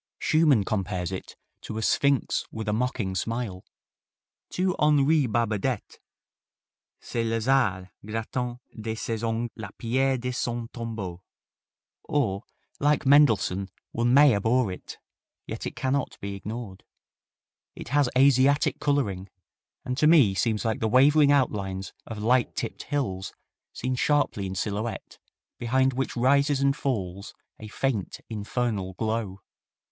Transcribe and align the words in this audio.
Schumann 0.17 0.63
compares 0.63 1.11
it 1.11 1.35
to 1.61 1.77
a 1.77 1.83
"sphinx 1.83 2.47
with 2.51 2.67
a 2.67 2.73
mocking 2.73 3.13
smile." 3.13 3.63
To 4.49 4.75
Henri 4.79 5.27
Barbadette 5.27 5.99
"C'est 6.99 7.23
Lazare 7.23 7.91
grattant 8.03 8.57
de 8.75 8.95
ses 8.95 9.21
ongles 9.23 9.51
la 9.55 9.69
pierre 9.77 10.17
de 10.17 10.31
son 10.31 10.69
tombeau," 10.69 11.21
or, 12.05 12.41
like 12.79 13.05
Mendelssohn, 13.05 13.69
one 13.91 14.11
may 14.11 14.33
abhor 14.33 14.71
it, 14.71 14.97
yet 15.45 15.67
it 15.67 15.75
cannot 15.75 16.17
be 16.19 16.33
ignored. 16.33 16.83
It 17.75 17.89
has 17.89 18.09
Asiatic 18.17 18.79
coloring, 18.79 19.29
and 19.85 19.99
to 19.99 20.07
me 20.07 20.33
seems 20.33 20.65
like 20.65 20.79
the 20.79 20.87
wavering 20.89 21.31
outlines 21.31 21.93
of 22.07 22.17
light 22.17 22.55
tipped 22.55 22.85
hills 22.89 23.33
seen 23.71 23.93
sharply 23.93 24.47
en 24.47 24.55
silhouette, 24.55 25.19
behind 25.59 25.93
which 25.93 26.17
rises 26.17 26.59
and 26.59 26.75
falls 26.75 27.35
a 27.59 27.67
faint, 27.67 28.19
infernal 28.31 28.93
glow. 28.95 29.41